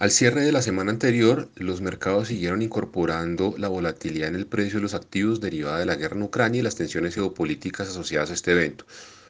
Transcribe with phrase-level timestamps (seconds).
[0.00, 4.78] Al cierre de la semana anterior, los mercados siguieron incorporando la volatilidad en el precio
[4.78, 8.32] de los activos derivada de la guerra en Ucrania y las tensiones geopolíticas asociadas a
[8.32, 8.86] este evento,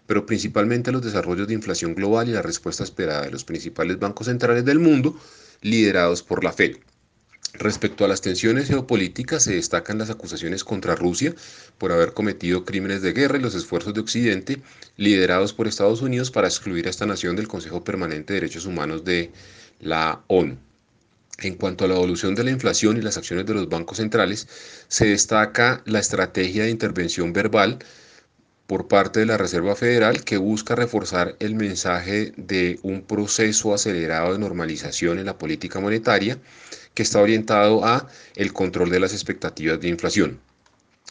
[0.06, 4.28] pero principalmente los desarrollos de inflación global y la respuesta esperada de los principales bancos
[4.28, 5.18] centrales del mundo,
[5.60, 6.76] liderados por la Fed.
[7.54, 11.34] Respecto a las tensiones geopolíticas, se destacan las acusaciones contra Rusia
[11.78, 14.62] por haber cometido crímenes de guerra y los esfuerzos de Occidente,
[14.96, 19.04] liderados por Estados Unidos, para excluir a esta nación del Consejo Permanente de Derechos Humanos
[19.04, 19.32] de
[19.80, 20.56] la ONU.
[21.38, 24.46] En cuanto a la evolución de la inflación y las acciones de los bancos centrales,
[24.88, 27.78] se destaca la estrategia de intervención verbal
[28.66, 34.32] por parte de la Reserva Federal que busca reforzar el mensaje de un proceso acelerado
[34.32, 36.38] de normalización en la política monetaria
[36.94, 40.40] que está orientado a el control de las expectativas de inflación.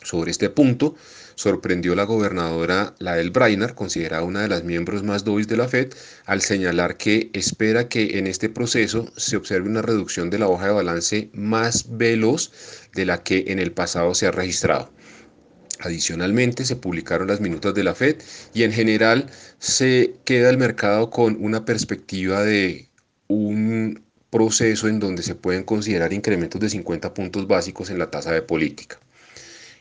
[0.01, 0.95] Sobre este punto,
[1.35, 5.93] sorprendió la gobernadora Lael Brainard, considerada una de las miembros más dobles de la Fed,
[6.25, 10.67] al señalar que espera que en este proceso se observe una reducción de la hoja
[10.67, 12.51] de balance más veloz
[12.93, 14.89] de la que en el pasado se ha registrado.
[15.79, 18.17] Adicionalmente, se publicaron las minutas de la Fed
[18.53, 22.89] y en general se queda el mercado con una perspectiva de
[23.27, 28.31] un proceso en donde se pueden considerar incrementos de 50 puntos básicos en la tasa
[28.31, 28.99] de política.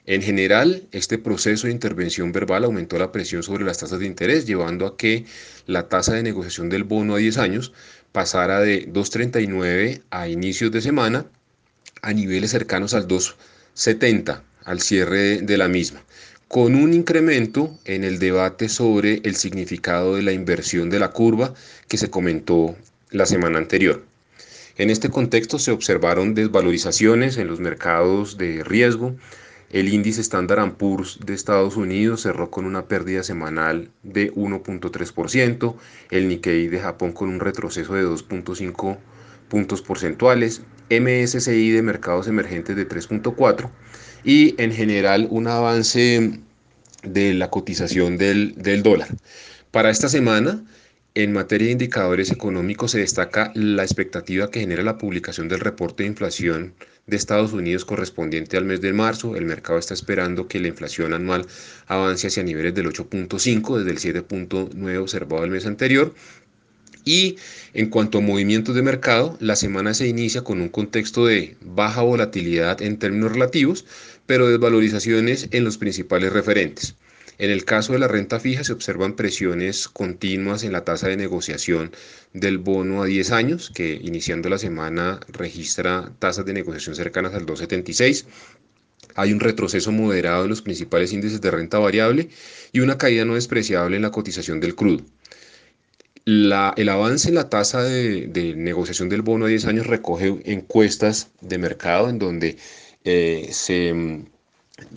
[0.09, 4.47] En general, este proceso de intervención verbal aumentó la presión sobre las tasas de interés,
[4.47, 5.27] llevando a que
[5.67, 7.75] la tasa de negociación del bono a 10 años
[8.11, 11.27] pasara de 2.39 a inicios de semana
[12.01, 16.03] a niveles cercanos al 2.70 al cierre de la misma,
[16.49, 21.53] con un incremento en el debate sobre el significado de la inversión de la curva
[21.87, 22.75] que se comentó
[23.11, 24.07] la semana anterior.
[24.79, 29.15] En este contexto se observaron desvalorizaciones en los mercados de riesgo.
[29.71, 35.75] El índice Standard Poor's de Estados Unidos cerró con una pérdida semanal de 1.3%,
[36.11, 38.97] el Nikkei de Japón con un retroceso de 2.5
[39.49, 43.69] puntos porcentuales, MSCI de mercados emergentes de 3.4
[44.25, 46.41] y en general un avance
[47.03, 49.09] de la cotización del, del dólar.
[49.71, 50.65] Para esta semana,
[51.19, 56.05] en materia de indicadores económicos se destaca la expectativa que genera la publicación del reporte
[56.05, 56.75] de inflación
[57.09, 59.35] de Estados Unidos correspondiente al mes de marzo.
[59.35, 61.45] El mercado está esperando que la inflación anual
[61.89, 66.15] avance hacia niveles del 8.5 desde el 7.9 observado el mes anterior.
[67.05, 67.37] Y
[67.75, 72.03] en cuanto a movimientos de mercado, la semana se inicia con un contexto de baja
[72.03, 73.87] volatilidad en términos relativos,
[74.27, 76.95] pero desvalorizaciones en los principales referentes.
[77.39, 81.17] En el caso de la renta fija se observan presiones continuas en la tasa de
[81.17, 81.93] negociación
[82.33, 87.47] del bono a 10 años, que iniciando la semana registra tasas de negociación cercanas al
[87.47, 88.27] 2,76.
[89.15, 92.29] Hay un retroceso moderado en los principales índices de renta variable
[92.73, 95.05] y una caída no despreciable en la cotización del crudo.
[96.27, 101.59] el avance en la tasa de, negociación del bono a 10 años recoge encuestas de
[101.59, 102.57] mercado en donde
[103.05, 103.95] eh, se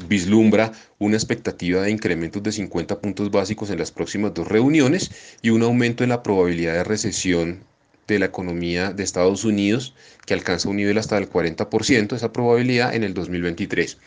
[0.08, 5.12] vislumbra una expectativa de incrementos de 50 puntos básicos en las próximas dos reuniones
[5.42, 7.64] y un aumento en la probabilidad de recesión
[8.08, 9.94] de la economía de Estados Unidos
[10.25, 13.97] que alcanza un nivel hasta del 40%, esa probabilidad en el 2023.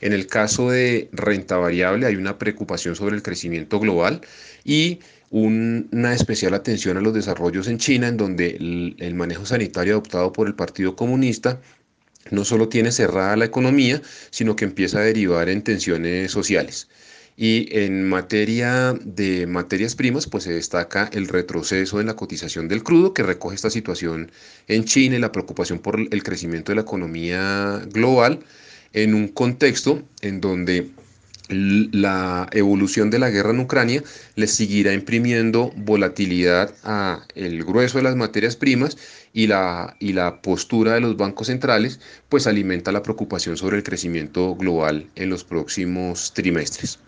[0.00, 4.20] En el caso de renta variable hay una preocupación sobre el crecimiento global
[4.64, 8.50] y una especial atención a los desarrollos en China, en donde
[8.98, 11.60] el manejo sanitario adoptado por el Partido Comunista
[12.30, 16.88] no solo tiene cerrada la economía, sino que empieza a derivar en tensiones sociales.
[17.36, 22.84] Y en materia de materias primas, pues se destaca el retroceso en la cotización del
[22.84, 24.30] crudo, que recoge esta situación
[24.68, 28.40] en China y la preocupación por el crecimiento de la economía global
[28.92, 30.90] en un contexto en donde
[31.48, 34.02] la evolución de la guerra en Ucrania
[34.34, 38.96] le seguirá imprimiendo volatilidad a el grueso de las materias primas
[39.32, 43.82] y la, y la postura de los bancos centrales pues alimenta la preocupación sobre el
[43.82, 46.98] crecimiento global en los próximos trimestres.